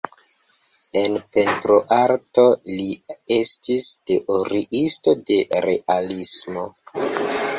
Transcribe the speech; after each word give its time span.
En 1.01 1.17
pentroarto 1.35 2.45
li 2.79 2.87
estis 3.35 3.89
teoriisto 4.11 5.15
de 5.31 5.39
realismo. 5.69 6.65